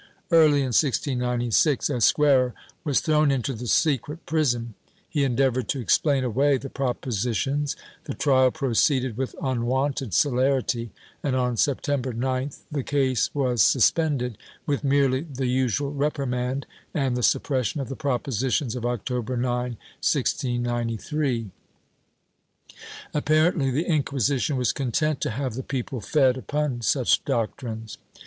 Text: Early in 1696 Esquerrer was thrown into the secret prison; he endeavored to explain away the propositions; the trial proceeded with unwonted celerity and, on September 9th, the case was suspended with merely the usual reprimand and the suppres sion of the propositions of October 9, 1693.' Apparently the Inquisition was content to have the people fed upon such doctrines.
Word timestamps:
Early 0.31 0.61
in 0.61 0.73
1696 0.73 1.87
Esquerrer 1.87 2.55
was 2.83 3.01
thrown 3.01 3.29
into 3.29 3.53
the 3.53 3.67
secret 3.67 4.25
prison; 4.25 4.73
he 5.07 5.23
endeavored 5.23 5.67
to 5.67 5.79
explain 5.79 6.23
away 6.23 6.57
the 6.57 6.71
propositions; 6.71 7.75
the 8.05 8.15
trial 8.15 8.49
proceeded 8.49 9.15
with 9.15 9.35
unwonted 9.43 10.15
celerity 10.15 10.91
and, 11.21 11.35
on 11.35 11.55
September 11.55 12.13
9th, 12.13 12.61
the 12.71 12.81
case 12.81 13.29
was 13.35 13.61
suspended 13.61 14.39
with 14.65 14.83
merely 14.83 15.21
the 15.21 15.45
usual 15.45 15.93
reprimand 15.93 16.65
and 16.95 17.15
the 17.15 17.21
suppres 17.21 17.65
sion 17.65 17.79
of 17.79 17.87
the 17.87 17.95
propositions 17.95 18.75
of 18.75 18.87
October 18.87 19.37
9, 19.37 19.53
1693.' 20.03 21.51
Apparently 23.13 23.69
the 23.69 23.85
Inquisition 23.85 24.57
was 24.57 24.73
content 24.73 25.21
to 25.21 25.29
have 25.29 25.53
the 25.53 25.61
people 25.61 26.01
fed 26.01 26.37
upon 26.37 26.81
such 26.81 27.23
doctrines. 27.23 27.99